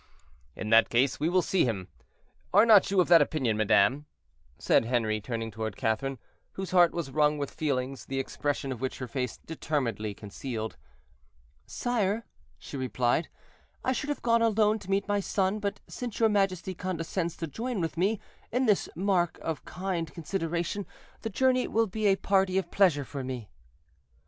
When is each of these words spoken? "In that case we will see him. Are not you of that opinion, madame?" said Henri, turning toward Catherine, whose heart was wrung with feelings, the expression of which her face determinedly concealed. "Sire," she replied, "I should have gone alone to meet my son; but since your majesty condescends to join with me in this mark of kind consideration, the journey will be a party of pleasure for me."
"In 0.55 0.71
that 0.71 0.89
case 0.89 1.19
we 1.19 1.29
will 1.29 1.43
see 1.43 1.63
him. 1.63 1.87
Are 2.55 2.65
not 2.65 2.89
you 2.89 2.99
of 3.01 3.07
that 3.09 3.21
opinion, 3.21 3.55
madame?" 3.55 4.07
said 4.57 4.85
Henri, 4.85 5.21
turning 5.21 5.51
toward 5.51 5.77
Catherine, 5.77 6.17
whose 6.53 6.71
heart 6.71 6.91
was 6.91 7.11
wrung 7.11 7.37
with 7.37 7.51
feelings, 7.53 8.07
the 8.07 8.17
expression 8.17 8.71
of 8.71 8.81
which 8.81 8.97
her 8.97 9.05
face 9.05 9.37
determinedly 9.37 10.15
concealed. 10.15 10.75
"Sire," 11.67 12.25
she 12.57 12.77
replied, 12.77 13.29
"I 13.83 13.91
should 13.91 14.09
have 14.09 14.23
gone 14.23 14.41
alone 14.41 14.79
to 14.79 14.89
meet 14.89 15.07
my 15.07 15.19
son; 15.19 15.59
but 15.59 15.81
since 15.87 16.19
your 16.19 16.29
majesty 16.29 16.73
condescends 16.73 17.37
to 17.37 17.45
join 17.45 17.79
with 17.79 17.95
me 17.95 18.19
in 18.51 18.65
this 18.65 18.89
mark 18.95 19.37
of 19.43 19.65
kind 19.65 20.11
consideration, 20.11 20.87
the 21.21 21.29
journey 21.29 21.67
will 21.67 21.85
be 21.85 22.07
a 22.07 22.15
party 22.15 22.57
of 22.57 22.71
pleasure 22.71 23.05
for 23.05 23.23
me." 23.23 23.51